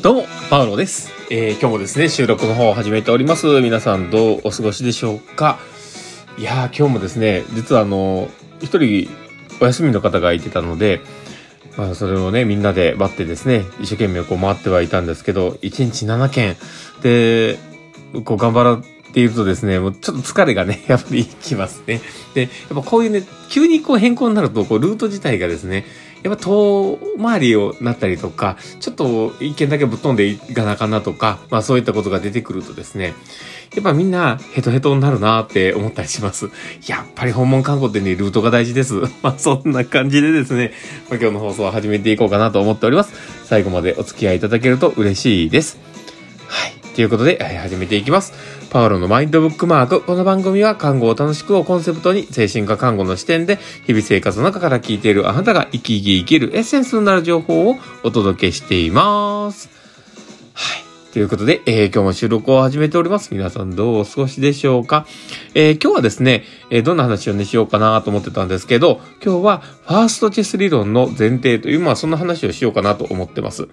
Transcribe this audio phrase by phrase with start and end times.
[0.00, 1.10] どうも、パウロです。
[1.28, 3.60] えー今日もですね、収録の方を始めております。
[3.60, 5.58] 皆さんどうお過ごしでしょうか
[6.38, 8.28] いやー、今日もですね、実はあの、
[8.60, 9.10] 一人
[9.60, 11.00] お休みの方がいてたので、
[11.76, 16.56] まあ、それをね、みんなで待ってですね、一生懸命こう回ってはいたんですけど、1日7件
[17.02, 17.58] で、
[18.24, 22.00] こう頑張らっているとですね、もうちょっと疲れがね、 やっぱりきますね。
[22.34, 25.84] で、やっぱこういうね、急にこう変更になると、こうルート自体がですね、
[26.22, 33.14] やっぱ遠回りをなったりとか、ちょっと一件だけぶっ飛んでいかなあかんなとか、まあそういったことが出てくるとですね、
[33.74, 36.50] やっぱみんなヘトヘトになるなって思ったりします。
[36.86, 38.94] やっぱり訪問看護ってね、ルートが大事です。
[39.22, 40.72] まあそんな感じでですね、
[41.08, 43.12] まあ、今日の放送を始めていこうかなと思っております。
[43.44, 45.97] 最後までお付き合いいただけると嬉しいです。
[46.98, 48.32] ということで、始めていきます。
[48.70, 50.00] パウロのマインドブックマーク。
[50.00, 59.70] この番組は看護を楽しくをコンセプトに精神科看護の視点で日々生活の中から聞いているあなたが生き生き生きるエッセンスになる情報をお届けしています。
[60.54, 60.87] はい。
[61.18, 63.34] ということで、えー今日も収録を始めております。
[63.34, 65.04] 皆さんどうお過ごしでしょうか、
[65.52, 73.66] えー今日はですね、えーどんな話をね、しようかなと思ってたんですけど、今日はファーストチェス理論の前提という、まあそんな話をしようかなと思ってます。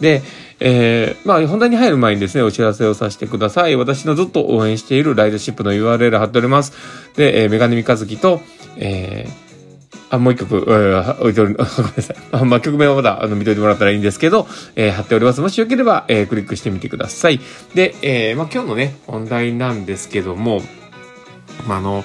[0.00, 0.22] で、
[0.60, 3.74] えーまあ本題に入る前にですね、お知らせをさせてください。
[3.74, 6.74] 私のずっと応援しているライドシップの URL 貼っております。
[7.16, 8.40] で、えーメガネミカズキと、
[8.76, 9.43] えー
[10.14, 12.44] あ、もう一曲、えー置いており、 ごめんなさい。
[12.44, 15.40] まあ、曲名はまだ、あの、見といてもらったらいいんですけど、えー貼っております。
[15.40, 17.40] もしよければ、えークリックしてみてください。
[17.74, 20.62] で、えーまあ、今日のね、本題なんですけども、
[21.66, 22.04] まあ、あの、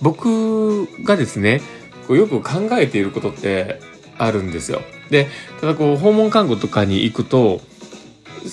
[0.00, 1.60] 僕がですね、
[2.06, 3.80] こうよく考えていることって
[4.16, 4.82] あるんですよ。
[5.10, 5.28] で、
[5.60, 7.60] ただこう、訪問看護とかに行くと、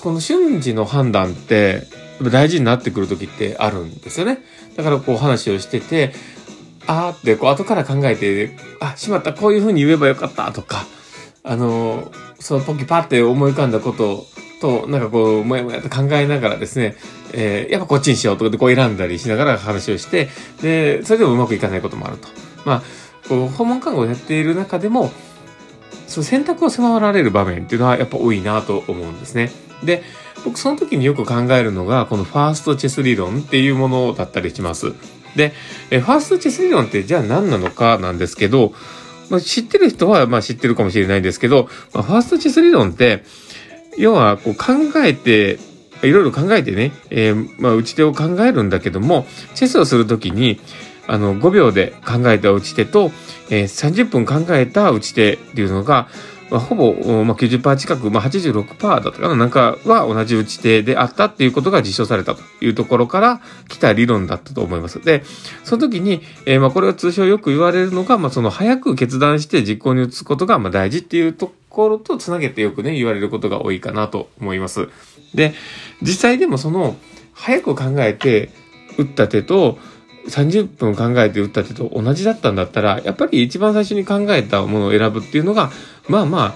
[0.00, 1.86] この瞬時の判断って、
[2.22, 4.38] 大事になってくる時ってあるんですよね。
[4.76, 6.14] だからこう話をしてて、
[6.86, 10.84] あーってこう後から考えて、あ、しまった、こういう風に言えばよかったとか、
[11.44, 14.26] あの、その時パって思い浮かんだこと
[14.60, 16.96] と、なんかこう、もやもやと考えながらですね、
[17.32, 20.28] えーやっぱこっちにしようとかでこう選んだりしながら話をして、
[20.60, 22.28] で、それでもうまくいかないこともあると。
[22.64, 22.82] まあ、
[23.28, 25.10] こう、訪問看護をやっている中でも、
[26.06, 29.50] その選択を迫られる場面っていうのはやっぱ多いなと思うんですね。
[29.82, 30.02] で、
[30.44, 34.92] 僕その時によく考えるのが、このファーストチェス理論っていうものだったりします。
[35.36, 35.52] で、
[35.90, 38.72] えファーストチェス理論ってじゃあ何なのかなんですけど、
[39.30, 43.24] まあ、知ってる人はまあ知ってるかもしれないんですけど、まあ、ファーストチェス理論って、
[43.96, 45.58] 要はこう考えて、
[46.02, 50.60] いろいろ考えてね、えーまあ、打ち手を考えるんだけども、チェスをするときに、
[51.06, 53.10] あの、5秒で考えた打ち手と、
[53.50, 56.08] えー30分考えた打ち手っていうのが、
[56.52, 56.92] まあ、ほぼ、
[57.24, 65.00] まあ、90%近く、まあ、86%だったかななんかは同じ打ち手であったっていうことが実証されたというところから来た理論だったと思います。
[65.00, 65.22] で、
[65.64, 74.90] その時に、えーまあ、これは通称よく言われるのが、まあ、その早く決断して実行に移すことが、まあ、大事っていうところとつなげてよくね、言われることが多いかなと思います。
[75.34, 75.54] で、
[76.02, 76.96] 実際でもその、
[77.32, 78.50] 早く考えて
[78.98, 79.78] 打った手と、
[80.28, 85.72] 30分考えて打った手と同じだったんだったら、やっぱり一番最初に考えたものを選ぶっていうのが、
[86.08, 86.54] まあま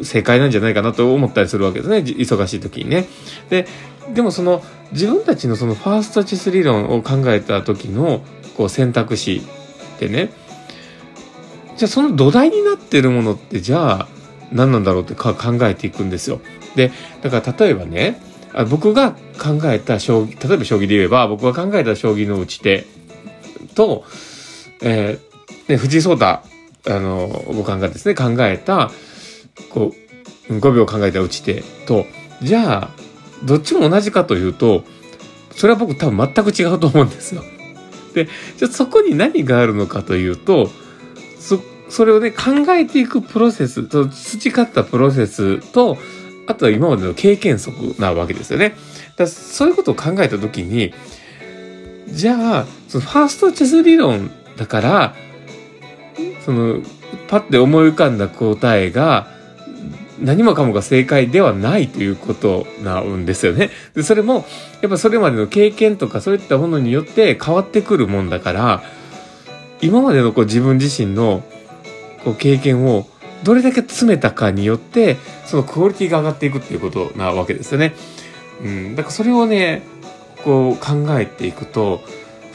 [0.00, 1.98] あ、正解なんじゃないかなと思ったりするわけですね。
[1.98, 3.06] 忙しい時にね。
[3.50, 3.66] で、
[4.14, 8.22] でもその自分たちのそのファーストチス理論を考えた時の
[8.56, 9.42] こう選択肢
[9.96, 10.30] ってね、
[11.76, 14.08] じゃあその土台になってるものってじゃあ
[14.50, 16.40] 何なんだろうってか考えていくんですよ。
[16.74, 16.92] で、
[17.22, 18.20] だから例えばね、
[18.68, 22.86] 僕が考えた将棋、例えば将棋で言えば僕が考えた将棋の打ち手
[23.74, 24.04] と、
[24.82, 26.40] えーね、藤井聡太、
[26.86, 28.90] あの、五冠がですね、考えた、
[29.70, 29.92] こ
[30.48, 32.06] う、5秒考えた打ち手と、
[32.42, 32.90] じゃあ、
[33.44, 34.84] どっちも同じかというと、
[35.54, 37.42] それは僕多分全く違うと思うんですよ。
[38.14, 40.70] で、じゃあそこに何があるのかというと、
[41.38, 45.98] そ、それをね、考えていくプロセスと、培ったプロセスと、
[46.46, 48.74] あとは今までの経験則なわけですよね。
[49.16, 50.92] だそういうことを考えたときに、
[52.08, 55.14] じゃあ、そのファーストチェス理論だから、
[56.44, 56.80] その、
[57.28, 59.28] パッて思い浮かんだ答えが、
[60.20, 63.70] 何もかもが正解ではないということなんですよね。
[63.94, 64.44] で、それも、
[64.80, 68.82] やっぱそれまでの経験とかそういったものによって変わってくるもんだから、
[69.80, 71.42] 今までのこう自分自身の
[72.24, 73.08] こう経験を
[73.42, 77.94] どれだけ詰めたかによって、そのクオリティが上がっていくっていうことなわけですよね。
[78.62, 78.96] うん。
[78.96, 79.82] だからそれをね、
[80.44, 82.02] こう考えていくと、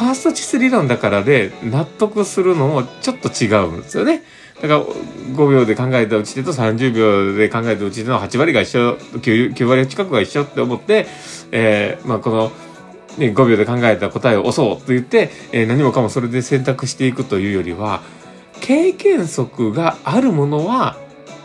[0.00, 4.22] ファーストチス理論だからで納得するのもちょっと違うんですよね。
[4.62, 11.06] だから5秒で考えた打ち手と30秒で考えた打ち手の8割が一緒、9, 9割近くが一緒って思って、
[11.52, 12.50] えーまあこの、
[13.18, 18.00] ね、5秒で考えた答えを押そうと言って、えー何もかもそれで選択していくというよりは、
[18.62, 20.96] 経験則があるものは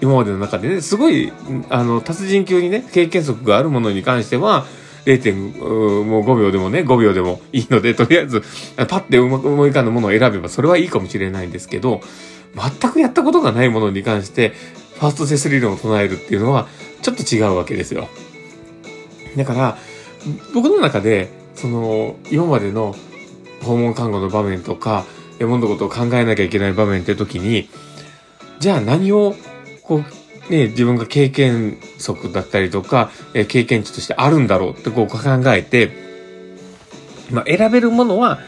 [0.00, 1.34] 今までの中でね、すごい、
[1.68, 4.64] あの、達人級にね、経験則があるものに関しては、
[5.08, 8.42] 0.5秒でもね、5秒でもいいので、とりあえず、
[8.76, 12.02] パッてうまく思い浮かんだものを選べば、それはいいかもしれないんですけど、
[12.54, 14.52] 全くやったことがないものに関して、
[14.96, 16.68] ファーストセス理論を唱えるっていうのは、
[17.00, 18.08] ちょっと違うわけですよ。
[19.36, 19.78] だから、
[20.52, 22.94] 僕の中で、その、今までの
[23.62, 25.06] 訪問看護の場面とか、
[25.40, 27.70] 物のことを考えなきゃいけない場面って時に、
[28.58, 29.34] じゃあ何を、
[29.82, 30.04] こう、
[30.50, 35.90] ね、自分が経験則だったりとか、え経験値としてあるんだろうってこう考えて、
[37.30, 38.38] まあ、選べるものは、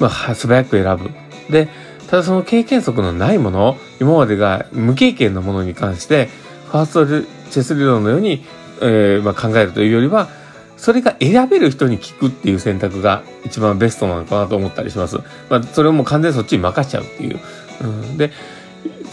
[0.00, 1.10] まあ、素早く選ぶ。
[1.52, 1.68] で、
[2.08, 6.28] ただその経験則のないもの、今までが無経験のものに関して、
[6.70, 7.06] ファースト
[7.50, 8.44] チェス理論のように、
[8.80, 10.28] えー、まあ、考えるというよりは、
[10.76, 15.18] それが選べる人に聞くっていう選択が一番ベストなのかなと思ったりします。
[15.48, 17.38] まあ、それをもう完全にそっちに任しちゃうっていう。
[17.82, 18.32] うん、で、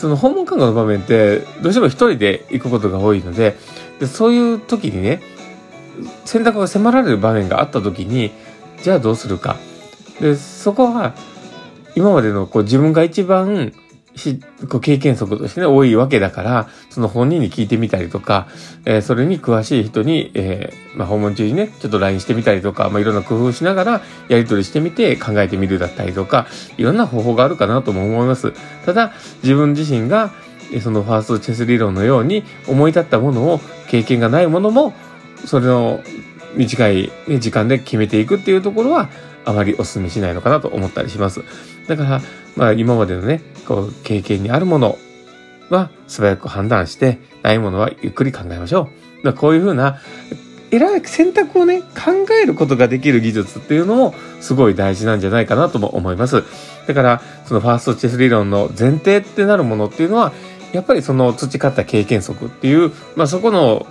[0.01, 3.55] その訪問看護の場面って、どうしても一人で行くことが多いので、
[3.99, 5.21] でそういう時にね、
[6.25, 8.31] 選択が迫られる場面があった時に、
[8.81, 9.57] じゃあどうするか。
[10.19, 11.13] で、そこは、
[11.95, 13.73] 今までのこう自分が一番、
[14.15, 14.39] し
[14.81, 18.47] 経験則としてね、多いわけだから、その本人に聞いてみたりとか、
[18.85, 26.47] えー、それに詳しい人に、えー、まあ、訪問中にね、ちょっと LINE してみたりとか、まあ、いろんな工夫しながら、やり取りしてみて考えてみるだったりとか、
[26.77, 28.53] いろんな方法があるかなとも思います。
[28.85, 29.13] ただ、
[29.43, 30.31] 自分自身が、
[30.81, 33.59] そのファーストチェス理論のように思い立ったものを、
[33.89, 34.93] 経験がないものも、
[35.45, 36.01] それの
[36.55, 39.09] 短い、時間で決めていくっていうところは、
[39.45, 41.41] あまりお勧めしないのかなと思ったりします。
[41.87, 42.21] だから、
[42.55, 44.97] まあ今までのね、こう経験にあるもの
[45.69, 48.89] は素早く判断して、ないものはゆっくり考えましょ
[49.21, 49.25] う。
[49.25, 49.99] だこういうふうな、
[50.71, 56.43] 選選択をね、考えることができる技術っていうのもすごい大事なんじゃないかなとも思います。
[56.87, 60.31] だから、そのファーストチェス理論の前提ってなるものっていうのは、
[60.71, 63.85] やっぱりその培った経験則っていう、まあそこの、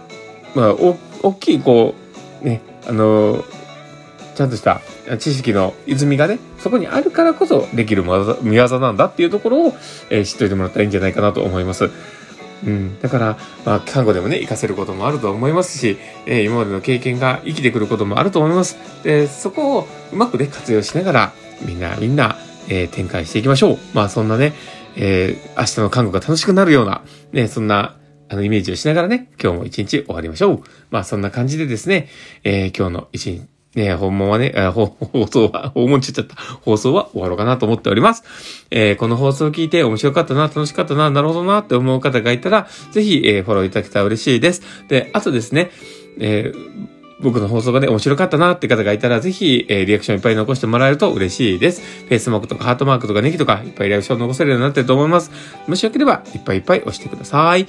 [0.54, 0.74] まあ、
[1.22, 1.99] 大きいこう、
[2.42, 3.44] ね、あの、
[4.34, 4.80] ちゃんとした
[5.18, 8.04] 知識の泉がね、そこにあるからこそできる
[8.42, 9.74] 見業なんだっていうところを、
[10.08, 11.90] えー、知っといてもらったらいいんじゃないかなと思います。
[12.64, 13.00] うん。
[13.00, 18.76] だから、まあ、看護でもね、活かせることもあると思いますし、えー、今までの経験が生きてくることもあると思います。
[19.02, 21.32] で、そこをうまくね、活用しながら、
[21.62, 22.36] みんな、みんな、
[22.68, 23.78] えー、展開していきましょう。
[23.94, 24.54] まあ、そんなね、
[24.96, 27.02] えー、明日の看護が楽しくなるような、
[27.32, 27.96] ね、そんな、
[28.30, 30.62] あの、イメージをしながらね、今日も一日終わりましょう。
[30.90, 32.08] まあ、そんな感じでですね、
[32.44, 33.42] えー、今日の一日、
[33.74, 34.96] ね、訪問はね、放
[35.26, 36.36] 送は、 訪問ちゃった。
[36.36, 38.22] 放送は終わろうかなと思っております。
[38.70, 44.62] えー、この放送を聞いて面白かったな、楽しかったな、なるほどなって思う方がいたら、ぜひ、えー、フォローいただけたら嬉しいです。
[44.88, 45.72] で、あとですね、
[46.20, 51.82] えー僕の放送がね、面白かったなって方がいたら、ぜひ、えー、リアクションいっぱい残してもらえると嬉しいです。
[52.08, 55.30] Facebook とかハートマークとかネギとか、いっぱいリアクション残せるようになってると思います。
[55.66, 57.66] もしよければ、いっぱいいっぱい押してください。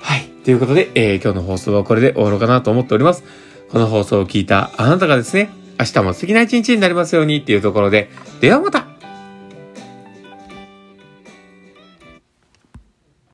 [0.00, 0.24] はい。
[0.44, 3.24] ということで、えー、今日の放送はこれで終わろうかなと思っております。
[3.70, 8.10] この放送を聞いたあなたがですね、明日も素敵な一日になりますようにっていうところで、
[8.40, 8.89] ではまた